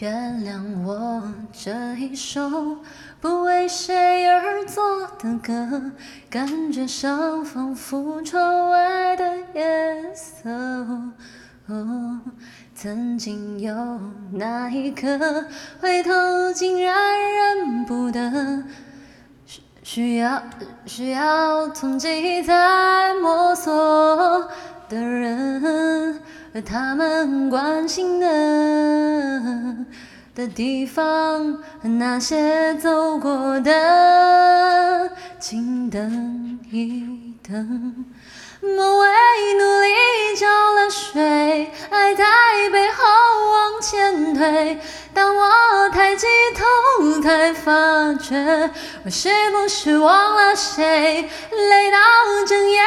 [0.00, 2.40] 原谅我这一首
[3.20, 4.82] 不为谁而作
[5.18, 5.92] 的歌，
[6.30, 10.48] 感觉上仿佛窗外的夜色。
[12.74, 13.74] 曾经有
[14.32, 15.44] 那一刻，
[15.82, 16.10] 回头
[16.54, 16.96] 竟然
[17.34, 18.64] 认不得，
[19.44, 20.42] 需需要
[20.86, 24.48] 需要从记忆再摸索
[24.88, 26.18] 的人，
[26.54, 28.26] 而他们关心的
[30.34, 38.06] 的地方，那些走过的，请等一等。
[38.62, 39.08] 梦为
[39.54, 42.24] 努力浇了水，爱在
[42.70, 43.02] 背后
[43.52, 44.78] 往前推。
[45.14, 48.70] 当我抬起头，才发觉
[49.04, 51.26] 我是不是忘了谁？
[51.50, 51.98] 累到
[52.46, 52.80] 整夜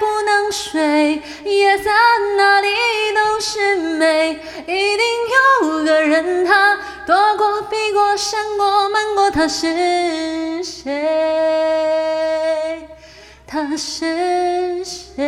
[0.00, 1.90] 不能睡，夜色
[2.38, 2.68] 哪里
[3.14, 4.40] 都是美。
[4.66, 5.04] 一定
[5.60, 6.37] 有个人，
[7.08, 10.92] 躲过、避过、闪过、瞒过，他是谁？
[13.46, 15.24] 他是谁？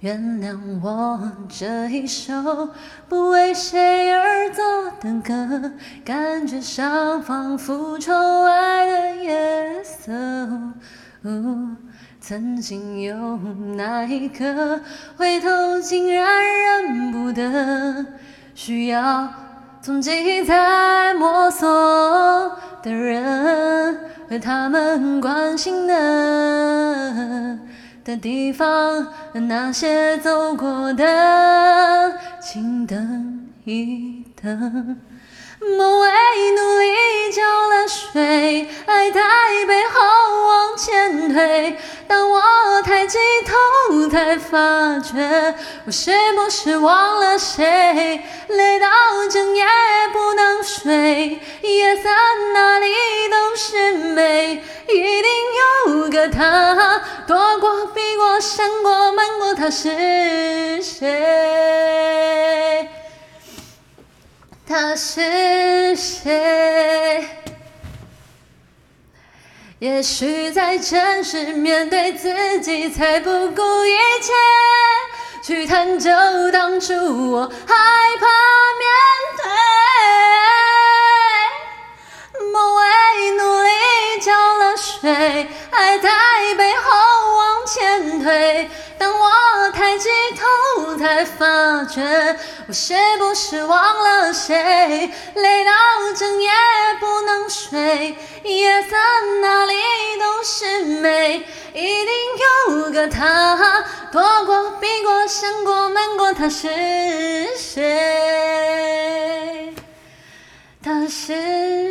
[0.00, 2.34] 原谅我这一首
[3.08, 4.62] 不为谁而作
[5.00, 5.72] 的歌，
[6.04, 10.12] 感觉上仿佛窗外的夜色。
[12.20, 13.16] 曾经有
[13.76, 14.80] 那一刻，
[15.16, 18.06] 回头竟然认不得，
[18.54, 19.26] 需要
[19.80, 21.66] 从记忆再摸索
[22.82, 27.58] 的人，和他们关心的。
[28.04, 34.98] 的地方，那些走过的，请等一等。
[35.60, 36.08] 梦为
[36.56, 36.86] 努力
[37.34, 39.20] 浇了水，爱在
[39.66, 40.00] 背后
[41.30, 41.76] 前推。
[42.06, 42.42] 当我
[42.82, 43.54] 抬起头，
[44.08, 45.54] 才发觉
[45.86, 48.22] 我是不是忘了谁？
[48.48, 48.88] 累到
[49.30, 49.64] 整夜
[50.12, 52.10] 不能睡，夜色
[52.52, 52.86] 哪里
[53.30, 54.62] 都是美。
[54.88, 55.24] 一定
[55.86, 62.88] 有个他，躲过、避过、闪过、瞒过，他是谁？
[64.66, 67.24] 他是谁？
[69.80, 74.30] 也许在真实面对自己，才不顾一切
[75.42, 76.10] 去探究
[76.52, 76.92] 当初
[77.32, 77.74] 我害
[78.20, 78.26] 怕
[78.76, 78.86] 面
[79.38, 79.42] 对。
[82.52, 82.82] 梦为
[83.38, 83.70] 努力
[84.20, 86.10] 浇了水，爱在
[86.58, 86.90] 背后
[87.38, 88.70] 往前推。
[88.98, 92.02] 当我抬起头，才发觉
[92.70, 95.10] 我是不是忘了谁？
[95.34, 95.72] 累到
[96.16, 96.48] 整夜
[97.00, 98.90] 不能睡，夜色
[99.42, 99.74] 哪里
[100.20, 101.44] 都是美。
[101.74, 102.14] 一定
[102.78, 106.68] 有个他，躲过、避过、闪过、瞒过，他是
[107.56, 107.82] 谁？
[110.80, 111.89] 他是？